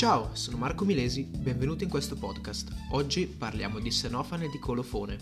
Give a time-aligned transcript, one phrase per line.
[0.00, 2.74] Ciao, sono Marco Milesi, benvenuto in questo podcast.
[2.92, 5.18] Oggi parliamo di Senofane di Colofone.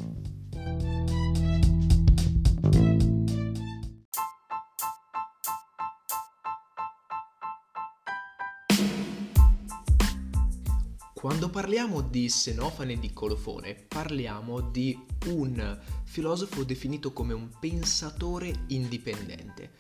[11.13, 19.73] Quando parliamo di Senofane di Colofone, parliamo di un filosofo definito come un pensatore indipendente.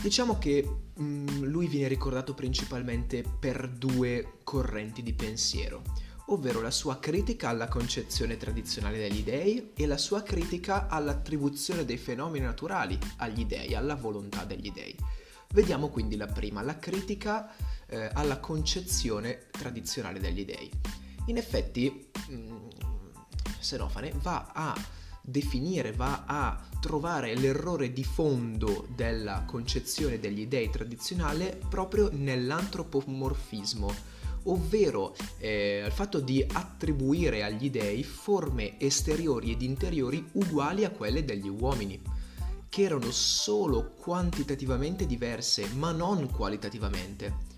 [0.00, 5.82] Diciamo che mh, mm, lui viene ricordato principalmente per due correnti di pensiero,
[6.26, 11.98] ovvero la sua critica alla concezione tradizionale degli dei e la sua critica all'attribuzione dei
[11.98, 14.96] fenomeni naturali agli dei, alla volontà degli dei.
[15.52, 17.54] Vediamo quindi la prima, la critica
[17.86, 20.70] eh, alla concezione tradizionale degli dei.
[21.26, 22.68] In effetti, mh, mm,
[23.60, 24.74] Senofane va a
[25.22, 33.94] definire, va a trovare l'errore di fondo della concezione degli dei tradizionale proprio nell'antropomorfismo,
[34.44, 41.24] ovvero eh, il fatto di attribuire agli dei forme esteriori ed interiori uguali a quelle
[41.24, 42.00] degli uomini
[42.68, 47.50] che erano solo quantitativamente diverse, ma non qualitativamente.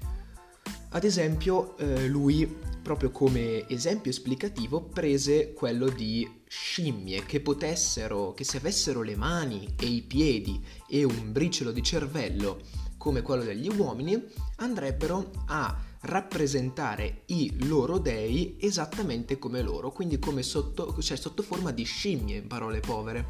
[0.90, 8.44] Ad esempio, eh, lui, proprio come esempio esplicativo, prese quello di scimmie che potessero, che
[8.44, 12.60] se avessero le mani e i piedi e un briciolo di cervello
[12.98, 14.22] come quello degli uomini,
[14.56, 21.72] andrebbero a rappresentare i loro dei esattamente come loro, quindi come sotto, cioè sotto forma
[21.72, 23.28] di scimmie, in parole povere.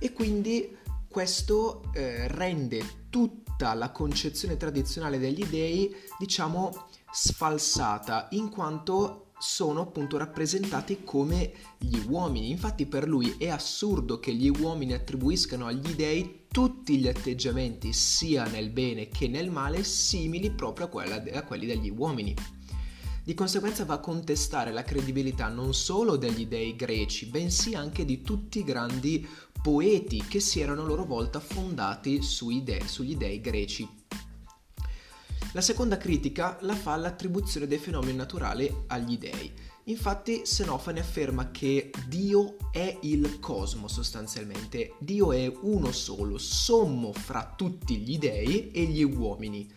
[0.00, 0.76] E quindi
[1.08, 2.82] questo eh, rende
[3.60, 11.98] tutta la concezione tradizionale degli dei, diciamo, sfalsata, in quanto sono appunto rappresentati come gli
[12.08, 12.50] uomini.
[12.50, 18.46] Infatti per lui è assurdo che gli uomini attribuiscano agli dei tutti gli atteggiamenti, sia
[18.46, 22.34] nel bene che nel male, simili proprio a, quelli degli uomini.
[23.22, 28.22] Di conseguenza va a contestare la credibilità non solo degli dei greci, bensì anche di
[28.22, 29.28] tutti i grandi
[29.62, 32.22] poeti che si erano a loro volta fondati
[32.62, 33.88] dei, sugli dei greci.
[35.52, 39.52] La seconda critica la fa all'attribuzione dei fenomeni naturali agli dei.
[39.84, 47.52] Infatti Senofane afferma che Dio è il cosmo sostanzialmente, Dio è uno solo, sommo fra
[47.56, 49.72] tutti gli dei e gli uomini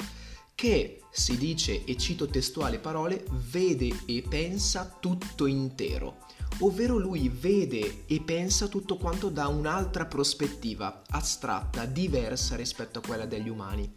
[0.53, 6.25] che, si dice, e cito testuali parole, vede e pensa tutto intero,
[6.59, 13.25] ovvero lui vede e pensa tutto quanto da un'altra prospettiva, astratta, diversa rispetto a quella
[13.25, 13.91] degli umani.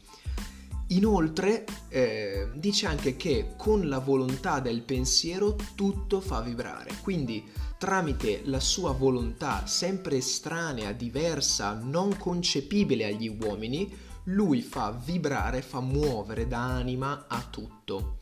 [0.91, 7.44] Inoltre eh, dice anche che con la volontà del pensiero tutto fa vibrare, quindi
[7.77, 13.93] tramite la sua volontà sempre estranea, diversa, non concepibile agli uomini,
[14.25, 18.19] lui fa vibrare, fa muovere da anima a tutto.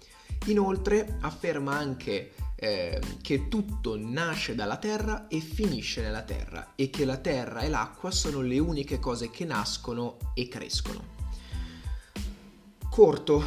[0.46, 7.04] Inoltre afferma anche eh, che tutto nasce dalla terra e finisce nella terra e che
[7.04, 11.12] la terra e l'acqua sono le uniche cose che nascono e crescono.
[12.88, 13.42] Corto,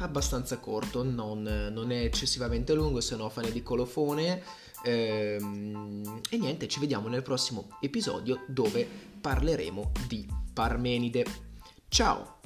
[0.00, 4.42] abbastanza corto, non, non è eccessivamente lungo, se no fane di colofone.
[4.84, 8.86] Ehm, e niente, ci vediamo nel prossimo episodio dove
[9.20, 11.24] parleremo di Parmenide.
[11.88, 12.39] Ciao!